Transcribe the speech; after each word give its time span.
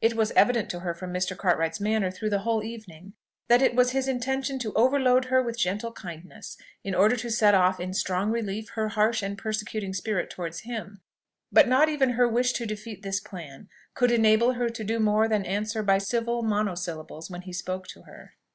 It 0.00 0.14
was 0.14 0.30
evident 0.30 0.70
to 0.70 0.80
her 0.80 0.94
from 0.94 1.12
Mr. 1.12 1.36
Cartwright's 1.36 1.80
manner 1.80 2.10
through 2.10 2.30
the 2.30 2.38
whole 2.48 2.62
evening, 2.64 3.12
that 3.48 3.60
it 3.60 3.74
was 3.76 3.90
his 3.90 4.08
intention 4.08 4.58
to 4.60 4.72
overload 4.72 5.26
her 5.26 5.42
with 5.42 5.58
gentle 5.58 5.92
kindness, 5.92 6.56
in 6.82 6.94
order 6.94 7.14
to 7.16 7.30
set 7.30 7.54
off 7.54 7.78
in 7.78 7.92
strong 7.92 8.30
relief 8.30 8.70
her 8.70 8.88
harsh 8.88 9.22
and 9.22 9.36
persecuting 9.36 9.92
spirit 9.92 10.30
towards 10.30 10.60
him. 10.60 11.02
But 11.52 11.68
not 11.68 11.90
even 11.90 12.12
her 12.12 12.26
wish 12.26 12.54
to 12.54 12.64
defeat 12.64 13.02
this 13.02 13.20
plan 13.20 13.68
could 13.92 14.10
enable 14.10 14.54
her 14.54 14.70
to 14.70 14.82
do 14.82 14.98
more 14.98 15.28
than 15.28 15.44
answer 15.44 15.82
by 15.82 15.98
civil 15.98 16.42
monosyllables 16.42 17.28
when 17.30 17.42
he 17.42 17.52
spoke 17.52 17.86
to 17.88 18.04
her. 18.04 18.32